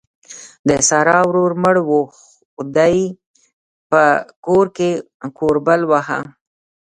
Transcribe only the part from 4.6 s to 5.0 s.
کې